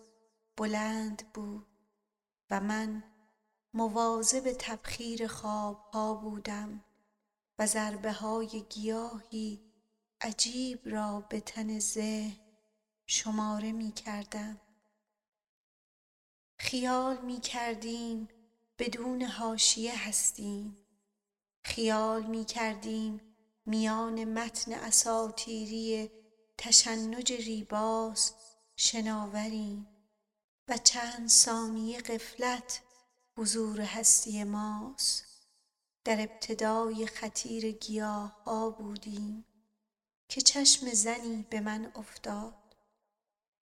بلند 0.56 1.32
بود 1.34 1.66
و 2.50 2.60
من 2.60 3.04
مواظب 3.74 4.52
تبخیر 4.58 5.26
خوابها 5.26 6.14
بودم 6.14 6.84
و 7.58 7.66
ضربه 7.66 8.12
های 8.12 8.64
گیاهی 8.70 9.60
عجیب 10.20 10.88
را 10.88 11.20
به 11.20 11.40
تن 11.40 11.78
ذهن 11.78 12.36
شماره 13.06 13.72
می 13.72 13.92
کردم. 13.92 14.60
خیال 16.58 17.18
می 17.24 17.40
کردیم 17.40 18.28
بدون 18.78 19.22
حاشیه 19.22 20.08
هستیم. 20.08 20.76
خیال 21.64 22.26
می 22.26 22.44
کردیم 22.44 23.20
میان 23.66 24.24
متن 24.24 24.72
اساطیری 24.72 26.10
تشنج 26.58 27.32
ریباز 27.32 28.34
شناوریم. 28.76 29.93
و 30.68 30.76
چند 30.76 31.28
ثانیه 31.28 32.00
غفلت 32.00 32.82
حضور 33.36 33.80
هستی 33.80 34.44
ماست. 34.44 35.24
در 36.04 36.20
ابتدای 36.20 37.06
خطیر 37.06 37.70
گیاه 37.70 38.42
ها 38.44 38.70
بودیم 38.70 39.44
که 40.28 40.40
چشم 40.40 40.90
زنی 40.90 41.46
به 41.50 41.60
من 41.60 41.92
افتاد. 41.94 42.76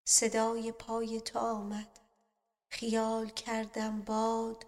صدای 0.04 0.72
پای 0.72 1.20
تو 1.20 1.38
آمد. 1.38 1.98
خیال 2.68 3.28
کردم 3.28 4.02
باد 4.02 4.66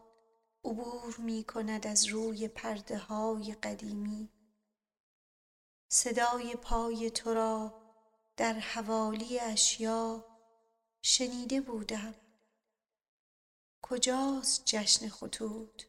عبور 0.65 1.17
می 1.19 1.45
کند 1.45 1.87
از 1.87 2.05
روی 2.07 2.49
پرده 2.49 2.99
های 2.99 3.55
قدیمی. 3.55 4.29
صدای 5.89 6.57
پای 6.57 7.11
تو 7.11 7.35
را 7.35 7.75
در 8.37 8.53
حوالی 8.53 9.41
اشیا 9.41 10.25
شنیده 11.03 11.61
بودم. 11.61 12.15
کجاست 13.87 14.63
جشن 14.65 15.09
خطوط؟ 15.09 15.83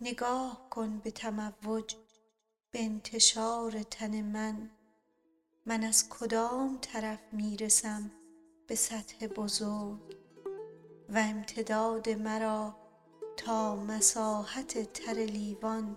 نگاه 0.00 0.66
کن 0.70 0.98
به 0.98 1.10
تموج 1.10 1.94
به 2.70 2.82
انتشار 2.84 3.82
تن 3.82 4.22
من. 4.22 4.70
من 5.66 5.84
از 5.84 6.08
کدام 6.08 6.78
طرف 6.80 7.18
می 7.32 7.56
رسم 7.56 8.10
به 8.66 8.74
سطح 8.74 9.26
بزرگ؟ 9.26 10.16
و 11.08 11.18
امتداد 11.18 12.08
مرا 12.08 12.76
تا 13.36 13.76
مساحت 13.76 14.92
تر 14.92 15.14
لیوان 15.14 15.96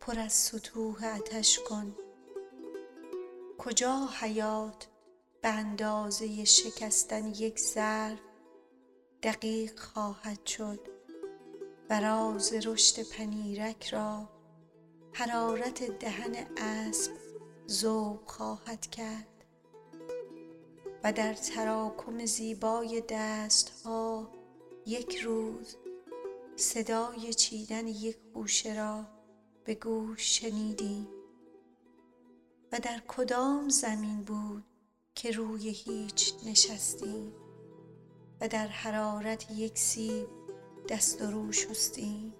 پر 0.00 0.18
از 0.18 0.32
سطوح 0.32 1.04
آتش 1.16 1.58
کن. 1.68 1.96
کجا 3.58 4.08
حیات 4.20 4.86
به 5.42 5.48
اندازه 5.48 6.44
شکستن 6.44 7.26
یک 7.26 7.60
ظرف 7.60 8.27
دقیق 9.22 9.80
خواهد 9.80 10.46
شد. 10.46 10.80
و 11.90 12.00
راز 12.00 12.52
رشد 12.52 13.08
پنیرک 13.08 13.86
را 13.88 14.28
حرارت 15.12 15.98
دهن 15.98 16.46
اسب 16.56 17.12
ذوق 17.70 18.30
خواهد 18.30 18.86
کرد. 18.86 19.44
و 21.04 21.12
در 21.12 21.34
تراکم 21.34 22.26
زیبای 22.26 23.02
دستها 23.08 24.32
یک 24.86 25.16
روز 25.16 25.76
صدای 26.56 27.34
چیدن 27.34 27.86
یک 27.86 28.16
خوشه 28.32 28.74
را 28.74 29.04
به 29.64 29.74
گوش 29.74 30.38
شنیدیم. 30.40 31.08
و 32.72 32.80
در 32.80 33.02
کدام 33.08 33.68
زمین 33.68 34.22
بود 34.22 34.64
که 35.14 35.30
روی 35.30 35.68
هیچ 35.68 36.34
نشستیم؟ 36.46 37.47
و 38.40 38.48
در 38.48 38.66
حرارت 38.66 39.50
یک 39.50 39.78
سیب 39.78 40.26
دست 40.88 41.22
و 41.22 41.30
رو 41.30 41.52
شستیم. 41.52 42.34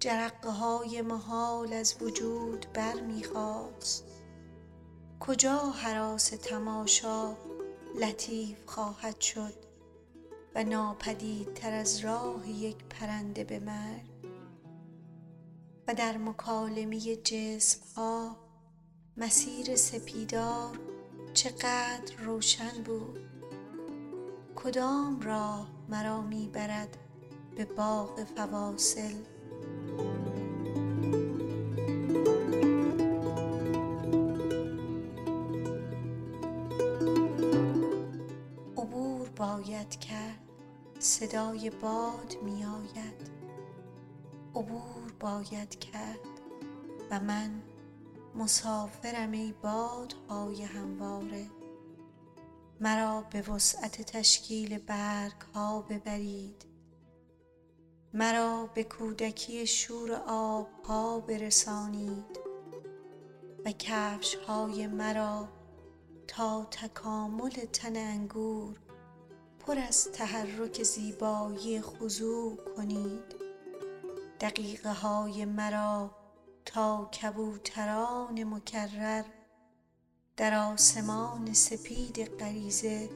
جرقه 0.00 0.50
های 0.50 1.02
محال 1.02 1.72
از 1.72 1.96
وجود 2.00 2.66
برمیخاست. 2.74 4.04
کجا 5.20 5.56
هراس 5.56 6.28
تماشا 6.28 7.36
لطیف 8.00 8.58
خواهد 8.66 9.20
شد 9.20 9.54
و 10.54 10.64
ناپدیدتر 10.64 11.72
از 11.72 12.00
راه 12.00 12.48
یک 12.48 12.76
پرنده 12.84 13.44
به 13.44 13.58
مرگ 13.58 14.09
در 15.92 16.18
مکالمه 16.18 17.16
جسم 17.16 17.80
ها 17.96 18.36
مسیر 19.16 19.76
سپیدار 19.76 20.78
چقدر 21.34 22.16
روشن 22.18 22.82
بود. 22.84 23.18
کدام 24.56 25.20
راه 25.20 25.68
مرا 25.88 26.22
می 26.22 26.50
برد 26.54 26.96
به 27.56 27.64
باغ 27.64 28.24
فواصل؟ 28.24 29.14
عبور 38.76 39.28
باید 39.28 39.98
کرد 39.98 40.38
صدای 40.98 41.70
باد 41.70 42.36
می 42.42 42.64
آید 42.64 43.30
عبور 44.54 44.99
باید 45.20 45.78
کرد 45.78 46.40
و 47.10 47.20
من 47.20 47.62
مسافرم 48.34 49.32
ای 49.32 49.54
بادهای 49.62 50.62
همواره. 50.62 51.46
مرا 52.80 53.24
به 53.30 53.42
وسعت 53.42 54.02
تشکیل 54.02 54.78
برگ 54.78 55.40
ها 55.54 55.82
ببرید. 55.82 56.64
مرا 58.14 58.70
به 58.74 58.84
کودکی 58.84 59.66
شور 59.66 60.12
آبها 60.26 61.20
برسانید 61.20 62.40
و 63.64 63.72
کفش 63.72 64.34
های 64.34 64.86
مرا 64.86 65.48
تا 66.28 66.64
تکامل 66.70 67.50
تن 67.50 67.96
انگور 67.96 68.76
پر 69.58 69.78
از 69.78 70.12
تحرک 70.12 70.82
زیبایی 70.82 71.80
خضوع 71.80 72.56
کنید. 72.76 73.39
دقیقه 74.40 74.92
های 74.92 75.44
مرا 75.44 76.10
تا 76.64 77.04
کبوتران 77.04 78.44
مکرر 78.44 79.24
در 80.36 80.54
آسمان 80.54 81.52
سپید 81.52 82.24
غریزه 82.24 83.10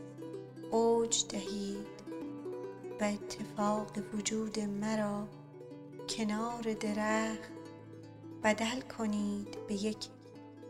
اوج 0.70 1.24
دهید 1.28 1.86
و 3.00 3.04
اتفاق 3.04 3.90
وجود 4.14 4.60
مرا 4.60 5.28
کنار 6.08 6.62
درخت 6.80 7.50
بدل 8.42 8.80
کنید 8.80 9.66
به 9.68 9.74
یک 9.74 10.08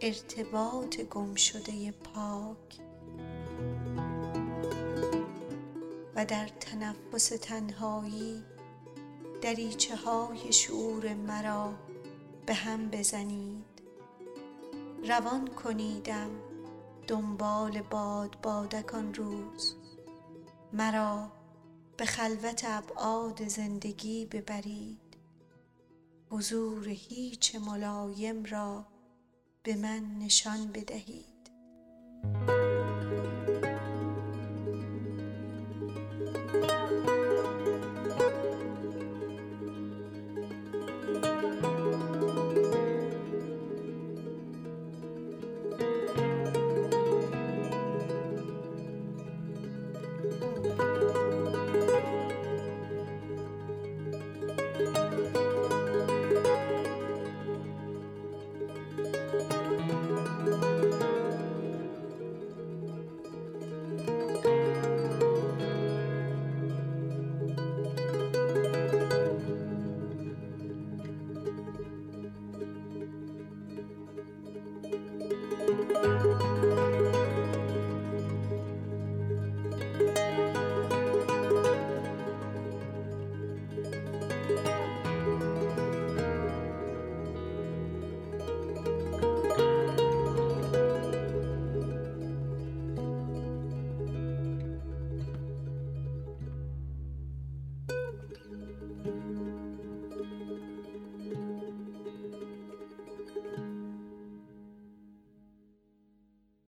ارتباط 0.01 1.01
گمشده 1.01 1.91
پاک. 1.93 2.81
و 6.17 6.25
در 6.25 6.49
تنفس 6.61 7.29
تنهایی 7.29 8.45
دریچه 9.45 9.97
های 9.97 10.53
شعور 10.53 11.15
مرا 11.15 11.75
به 12.47 12.55
هم 12.55 12.91
بزنید. 12.91 13.83
روان 15.09 15.49
کنیدم 15.49 16.31
دنبال 17.07 17.83
باد 17.83 18.41
بادک 18.43 18.95
آن 18.95 19.15
روز. 19.15 19.75
مرا 20.73 21.33
به 21.97 22.05
خلوت 22.05 22.65
ابعاد 22.65 23.49
زندگی 23.49 24.27
ببرید. 24.27 25.17
حضور 26.31 26.89
هیچ 26.89 27.57
ملایم 27.57 28.45
را 28.45 28.87
به 29.63 29.77
من 29.77 30.19
نشان 30.19 30.73
بدهید. 30.75 31.51